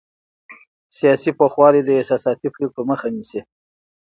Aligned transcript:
سیاسي 0.97 1.31
پوخوالی 1.37 1.81
د 1.83 1.89
احساساتي 1.99 2.47
پرېکړو 2.55 2.81
مخه 2.91 3.07
نیسي 3.15 3.41